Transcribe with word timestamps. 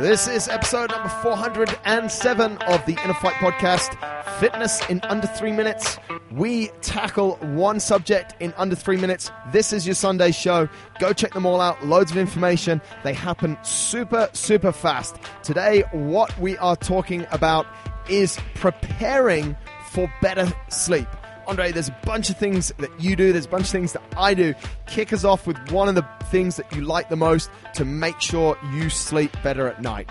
This 0.00 0.26
is 0.28 0.48
episode 0.48 0.90
number 0.92 1.10
407 1.10 2.56
of 2.56 2.86
the 2.86 2.96
Inner 3.04 3.12
Fight 3.12 3.34
Podcast 3.34 3.94
Fitness 4.40 4.80
in 4.88 4.98
Under 5.02 5.26
Three 5.26 5.52
Minutes. 5.52 5.98
We 6.30 6.68
tackle 6.80 7.36
one 7.36 7.80
subject 7.80 8.34
in 8.40 8.54
under 8.56 8.74
three 8.74 8.96
minutes. 8.96 9.30
This 9.52 9.74
is 9.74 9.86
your 9.86 9.94
Sunday 9.94 10.30
show. 10.30 10.70
Go 11.00 11.12
check 11.12 11.34
them 11.34 11.44
all 11.44 11.60
out. 11.60 11.84
Loads 11.84 12.12
of 12.12 12.16
information. 12.16 12.80
They 13.04 13.12
happen 13.12 13.58
super, 13.62 14.30
super 14.32 14.72
fast. 14.72 15.16
Today, 15.42 15.82
what 15.92 16.34
we 16.38 16.56
are 16.56 16.76
talking 16.76 17.26
about 17.30 17.66
is 18.08 18.38
preparing 18.54 19.54
for 19.90 20.10
better 20.22 20.50
sleep. 20.70 21.08
Andre, 21.50 21.72
there's 21.72 21.88
a 21.88 21.96
bunch 22.04 22.30
of 22.30 22.36
things 22.36 22.72
that 22.78 22.90
you 23.00 23.16
do, 23.16 23.32
there's 23.32 23.46
a 23.46 23.48
bunch 23.48 23.64
of 23.64 23.70
things 23.70 23.92
that 23.94 24.02
I 24.16 24.34
do. 24.34 24.54
Kick 24.86 25.12
us 25.12 25.24
off 25.24 25.48
with 25.48 25.58
one 25.72 25.88
of 25.88 25.96
the 25.96 26.06
things 26.26 26.54
that 26.54 26.72
you 26.72 26.82
like 26.82 27.08
the 27.08 27.16
most 27.16 27.50
to 27.74 27.84
make 27.84 28.20
sure 28.20 28.56
you 28.72 28.88
sleep 28.88 29.36
better 29.42 29.66
at 29.66 29.82
night. 29.82 30.08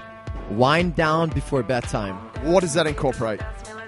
Wind 0.52 0.96
down 0.98 1.30
before 1.30 1.64
bedtime. 1.64 2.16
What 2.44 2.60
does 2.60 2.74
that 2.74 2.88
incorporate? 2.88 3.40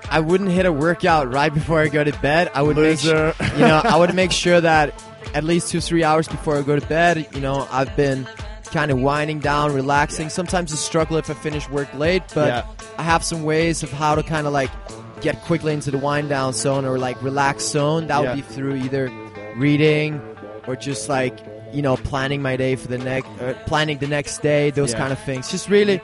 I 0.10 0.22
wouldn't 0.22 0.50
hit 0.52 0.66
a 0.66 0.72
workout 0.72 1.30
right 1.34 1.54
before 1.54 1.82
I 1.82 1.90
go 1.90 2.06
to 2.06 2.18
bed. 2.20 2.50
I 2.54 2.62
would 2.62 2.78
Loser. 2.78 3.26
make 3.28 3.36
sure, 3.36 3.48
you 3.58 3.68
know, 3.68 3.82
I 3.84 3.98
would 3.98 4.16
make 4.16 4.32
sure 4.46 4.62
that 4.62 5.04
at 5.34 5.44
least 5.44 5.72
two, 5.72 5.82
three 5.82 6.06
hours 6.06 6.30
before 6.30 6.58
I 6.58 6.62
go 6.62 6.80
to 6.80 6.88
bed, 6.88 7.28
you 7.34 7.42
know, 7.42 7.68
I've 7.70 7.94
been 7.98 8.26
kind 8.66 8.92
of 8.92 9.00
winding 9.02 9.40
down, 9.40 9.74
relaxing. 9.74 10.30
Sometimes 10.30 10.72
I 10.72 10.78
struggle 10.78 11.18
if 11.18 11.30
I 11.30 11.34
finish 11.34 11.70
work 11.70 11.94
late, 11.96 12.24
but 12.34 12.48
Yeah. 12.48 12.66
I 12.98 13.04
have 13.04 13.26
some 13.26 13.44
ways 13.44 13.84
of 13.84 13.92
how 13.92 14.16
to 14.16 14.24
kind 14.24 14.48
of 14.48 14.54
like 14.54 14.70
get 15.22 15.42
quickly 15.42 15.74
into 15.74 15.92
the 15.92 15.98
wind 15.98 16.30
down 16.30 16.54
zone 16.54 16.86
or 16.86 16.98
like 16.98 17.22
relax 17.22 17.64
zone. 17.66 18.08
That 18.08 18.22
Yeah. 18.24 18.34
would 18.34 18.36
be 18.48 18.54
through 18.54 18.76
either 18.76 19.12
reading 19.56 20.22
or 20.68 20.76
just 20.76 21.10
like, 21.10 21.38
you 21.74 21.82
know, 21.82 21.96
planning 21.98 22.42
my 22.42 22.56
day 22.58 22.76
for 22.76 22.88
the 22.88 22.98
next, 22.98 23.28
uh, 23.42 23.54
planning 23.66 23.98
the 24.00 24.08
next 24.08 24.42
day, 24.42 24.72
those 24.72 24.92
Yeah. 24.92 24.98
kind 25.00 25.14
of 25.14 25.20
things. 25.20 25.50
Just 25.52 25.70
really 25.70 26.02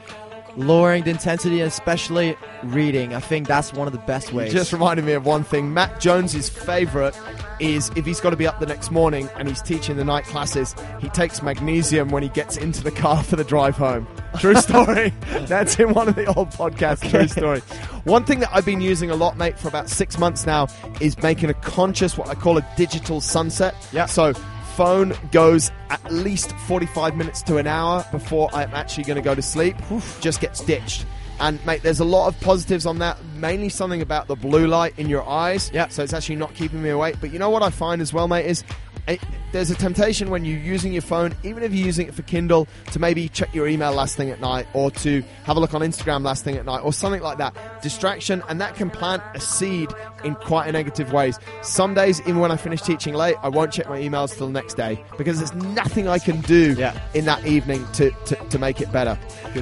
lowering 0.58 1.04
the 1.04 1.12
intensity, 1.12 1.62
especially 1.62 2.36
reading. 2.64 3.14
I 3.14 3.20
think 3.20 3.48
that's 3.48 3.72
one 3.74 3.88
of 3.88 3.94
the 3.94 4.00
best 4.00 4.34
ways. 4.34 4.52
Just 4.52 4.74
reminded 4.74 5.06
me 5.06 5.14
of 5.14 5.26
one 5.26 5.44
thing. 5.44 5.74
Matt 5.74 6.00
Jones's 6.02 6.50
favorite 6.50 7.18
is 7.60 7.90
if 7.96 8.06
he's 8.06 8.20
got 8.20 8.32
to 8.32 8.36
be 8.36 8.48
up 8.48 8.60
the 8.60 8.66
next 8.66 8.92
morning 8.92 9.30
and 9.38 9.48
he's 9.48 9.62
teaching 9.62 9.96
the 9.96 10.04
night 10.04 10.26
classes, 10.26 10.76
he 11.00 11.10
takes 11.10 11.42
magnesium 11.42 12.10
when 12.10 12.24
he 12.24 12.30
gets 12.30 12.58
into 12.58 12.84
the 12.84 12.92
car 12.92 13.24
for 13.24 13.36
the 13.36 13.44
drive 13.44 13.78
home. 13.78 14.08
True 14.40 14.56
story. 14.62 15.14
That's 15.46 15.80
in 15.80 15.94
one 15.94 16.10
of 16.10 16.16
the 16.16 16.26
old 16.26 16.50
podcasts. 16.50 17.10
True 17.10 17.28
story. 17.28 17.60
One 18.04 18.26
thing 18.26 18.40
that 18.40 18.50
I've 18.52 18.66
been 18.66 18.82
using 18.82 19.12
a 19.12 19.16
lot, 19.16 19.38
mate, 19.38 19.60
for 19.60 19.68
about 19.68 19.90
six 19.90 20.18
months 20.18 20.46
now 20.46 20.68
is 21.00 21.18
making 21.22 21.50
a 21.50 21.54
conscious, 21.54 22.18
what 22.18 22.30
I 22.30 22.36
call 22.36 22.58
a 22.58 22.68
digital 22.76 23.22
sunset. 23.22 23.76
Yeah. 23.92 24.06
So 24.08 24.34
phone 24.78 25.12
goes 25.32 25.72
at 25.90 26.14
least 26.14 26.52
45 26.68 27.18
minutes 27.18 27.42
to 27.42 27.58
an 27.58 27.66
hour 27.66 28.06
before 28.12 28.48
I'm 28.54 28.70
actually 28.76 29.06
going 29.06 29.16
to 29.16 29.24
go 29.24 29.34
to 29.34 29.42
sleep. 29.42 29.76
Just 30.22 30.40
gets 30.40 30.64
ditched. 30.64 31.04
And 31.40 31.64
mate, 31.66 31.82
there's 31.82 32.00
a 32.00 32.06
lot 32.06 32.28
of 32.28 32.40
positives 32.42 32.86
on 32.86 33.00
that. 33.00 33.18
Mainly 33.38 33.70
something 33.70 34.04
about 34.04 34.28
the 34.28 34.36
blue 34.36 34.68
light 34.68 34.94
in 35.00 35.10
your 35.10 35.28
eyes. 35.28 35.72
Yeah. 35.74 35.88
So 35.88 36.04
it's 36.04 36.14
actually 36.14 36.36
not 36.36 36.54
keeping 36.54 36.84
me 36.84 36.90
awake. 36.90 37.16
But 37.20 37.34
you 37.34 37.40
know 37.40 37.50
what 37.50 37.64
I 37.64 37.72
find 37.72 38.04
as 38.04 38.14
well, 38.14 38.28
mate, 38.28 38.46
is 38.46 38.64
it, 39.08 39.22
there's 39.54 39.72
a 39.72 39.76
temptation 39.76 40.30
when 40.30 40.44
you're 40.44 40.60
using 40.60 40.92
your 40.94 41.02
phone, 41.02 41.34
even 41.44 41.64
if 41.64 41.74
you're 41.74 41.86
using 41.86 42.08
it 42.08 42.14
for 42.14 42.22
Kindle, 42.24 42.68
to 42.92 43.00
maybe 43.00 43.30
check 43.30 43.54
your 43.56 43.68
email 43.68 43.94
last 43.94 44.18
thing 44.18 44.30
at 44.30 44.42
night, 44.42 44.68
or 44.74 44.92
to 44.92 45.24
have 45.46 45.56
a 45.56 45.60
look 45.60 45.74
on 45.74 45.82
Instagram 45.82 46.24
last 46.24 46.44
thing 46.44 46.58
at 46.58 46.66
night, 46.66 46.80
or 46.84 46.92
something 46.92 47.22
like 47.22 47.38
that. 47.38 47.56
Distraction, 47.82 48.44
and 48.50 48.60
that 48.60 48.76
can 48.76 48.90
plant 48.90 49.24
a 49.34 49.40
seed 49.40 49.90
in 50.26 50.36
quite 50.36 50.68
a 50.68 50.72
negative 50.72 51.14
ways. 51.14 51.40
Some 51.62 51.94
days, 51.94 52.20
even 52.22 52.40
when 52.40 52.52
I 52.52 52.58
finish 52.58 52.82
teaching 52.82 53.14
late, 53.14 53.36
I 53.42 53.48
won't 53.50 53.72
check 53.72 53.88
my 53.88 54.00
emails 54.00 54.36
till 54.36 54.48
the 54.48 54.54
next 54.54 54.74
day 54.76 55.02
because 55.18 55.38
there's 55.38 55.54
nothing 55.54 56.08
I 56.08 56.20
can 56.20 56.42
do 56.42 56.76
Yeah. 56.78 57.00
in 57.14 57.26
that 57.26 57.46
evening 57.46 57.86
to, 57.94 58.12
to, 58.12 58.36
to 58.36 58.60
make 58.60 58.82
it 58.82 58.92
better. 58.92 59.18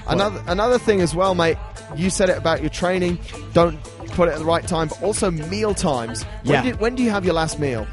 Another 0.08 0.44
another 0.48 0.80
thing 0.80 1.02
as 1.02 1.14
well, 1.16 1.36
mate. 1.36 1.58
You 1.96 2.10
said 2.10 2.30
it 2.30 2.38
about 2.38 2.62
your 2.62 2.72
training. 2.72 3.20
Don't 3.54 3.82
put 4.08 4.28
it 4.28 4.32
at 4.34 4.40
the 4.40 4.46
right 4.46 4.68
time, 4.68 4.88
but 4.88 5.04
also 5.04 5.30
meal 5.30 5.74
times. 5.76 6.24
When, 6.44 6.54
Yeah. 6.66 6.72
do, 6.72 6.78
when 6.78 6.96
do 6.96 7.04
you 7.04 7.12
have 7.12 7.24
your 7.26 7.36
last 7.36 7.60
meal? 7.60 7.86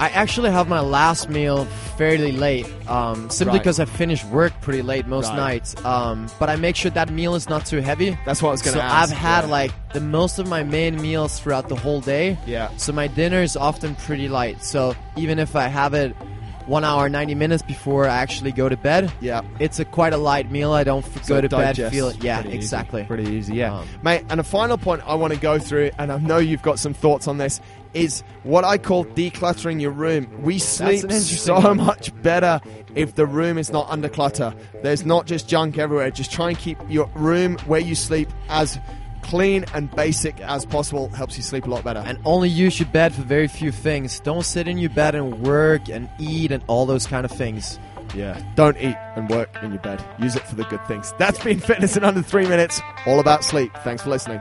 I 0.00 0.08
actually 0.08 0.50
have 0.50 0.66
my 0.66 0.80
last 0.80 1.28
meal 1.28 1.66
fairly 1.98 2.32
late, 2.32 2.66
um, 2.88 3.28
simply 3.28 3.58
Right. 3.58 3.62
because 3.62 3.78
I 3.78 3.84
finish 3.84 4.24
work 4.24 4.52
pretty 4.62 4.80
late 4.80 5.06
most 5.06 5.28
Right. 5.28 5.36
nights. 5.36 5.76
Um, 5.84 6.26
but 6.38 6.48
I 6.48 6.56
make 6.56 6.74
sure 6.74 6.90
that 6.92 7.10
meal 7.12 7.34
is 7.34 7.48
not 7.50 7.66
too 7.66 7.80
heavy. 7.82 8.16
That's 8.24 8.40
what 8.42 8.48
I 8.48 8.52
was 8.52 8.62
gonna. 8.62 8.76
So 8.76 8.80
to 8.80 8.92
I've 8.92 9.10
had 9.10 9.44
yeah. 9.44 9.50
like 9.50 9.72
the 9.92 10.00
most 10.00 10.38
of 10.38 10.48
my 10.48 10.62
main 10.62 11.00
meals 11.00 11.38
throughout 11.38 11.68
the 11.68 11.76
whole 11.76 12.00
day. 12.00 12.38
Yeah. 12.46 12.68
So 12.78 12.92
my 12.92 13.08
dinner 13.08 13.42
is 13.42 13.56
often 13.58 13.94
pretty 13.94 14.26
light. 14.28 14.64
So 14.64 14.94
even 15.16 15.38
if 15.38 15.54
I 15.54 15.66
have 15.68 15.92
it 15.92 16.16
one 16.66 16.84
hour 16.84 17.08
ninety 17.08 17.34
minutes 17.34 17.62
before 17.62 18.06
I 18.08 18.16
actually 18.18 18.52
go 18.52 18.68
to 18.68 18.76
bed, 18.76 19.12
Yeah. 19.20 19.40
it's 19.58 19.80
a 19.80 19.84
quite 19.84 20.12
a 20.12 20.16
light 20.16 20.50
meal. 20.52 20.72
I 20.72 20.84
don't 20.84 21.04
f- 21.04 21.24
So 21.24 21.34
go 21.34 21.40
to 21.40 21.48
bed 21.48 21.76
feel 21.90 22.08
it. 22.08 22.22
Yeah, 22.22 22.36
pretty 22.36 22.50
easy. 22.50 22.56
exactly. 22.58 23.02
Pretty 23.04 23.30
easy, 23.30 23.54
yeah. 23.56 23.74
Um, 23.78 23.86
Mate, 24.02 24.22
and 24.30 24.38
a 24.40 24.44
final 24.44 24.78
point 24.78 25.02
I 25.06 25.14
want 25.16 25.32
to 25.34 25.38
go 25.40 25.58
through, 25.58 25.90
and 25.98 26.12
I 26.12 26.18
know 26.18 26.38
you've 26.38 26.62
got 26.62 26.78
some 26.78 26.94
thoughts 26.94 27.26
on 27.26 27.38
this, 27.38 27.60
is 27.94 28.22
what 28.42 28.64
I 28.64 28.78
call 28.78 29.04
decluttering 29.04 29.80
your 29.80 29.90
room. 29.90 30.42
We 30.42 30.58
sleep 30.58 31.10
so 31.10 31.60
one. 31.60 31.76
much 31.78 32.10
better 32.22 32.60
if 32.94 33.14
the 33.14 33.26
room 33.26 33.58
is 33.58 33.70
not 33.70 33.88
under 33.90 34.08
clutter. 34.08 34.54
There's 34.82 35.04
not 35.04 35.26
just 35.26 35.48
junk 35.48 35.78
everywhere. 35.78 36.10
Just 36.10 36.32
try 36.32 36.48
and 36.50 36.58
keep 36.58 36.78
your 36.88 37.10
room 37.14 37.58
where 37.66 37.80
you 37.80 37.94
sleep 37.94 38.28
as 38.48 38.78
clean 39.22 39.64
and 39.74 39.90
basic 39.94 40.40
as 40.40 40.64
possible. 40.64 41.08
Helps 41.10 41.36
you 41.36 41.42
sleep 41.42 41.66
a 41.66 41.70
lot 41.70 41.84
better. 41.84 42.02
And 42.04 42.18
only 42.24 42.48
use 42.48 42.80
your 42.80 42.88
bed 42.88 43.14
for 43.14 43.22
very 43.22 43.48
few 43.48 43.70
things. 43.70 44.20
Don't 44.20 44.44
sit 44.44 44.68
in 44.68 44.78
your 44.78 44.90
bed 44.90 45.14
and 45.14 45.40
work 45.42 45.88
and 45.88 46.08
eat 46.18 46.52
and 46.52 46.62
all 46.66 46.86
those 46.86 47.06
kind 47.06 47.24
of 47.24 47.30
things. 47.30 47.78
Yeah. 48.14 48.42
Don't 48.56 48.76
eat 48.78 48.96
and 49.16 49.28
work 49.28 49.56
in 49.62 49.72
your 49.72 49.80
bed. 49.80 50.04
Use 50.18 50.36
it 50.36 50.42
for 50.42 50.56
the 50.56 50.64
good 50.64 50.84
things. 50.86 51.14
That's 51.18 51.42
been 51.42 51.60
Fitness 51.60 51.96
in 51.96 52.04
Under 52.04 52.22
Three 52.22 52.46
Minutes, 52.46 52.80
all 53.06 53.20
about 53.20 53.44
sleep. 53.44 53.72
Thanks 53.84 54.02
for 54.02 54.10
listening. 54.10 54.40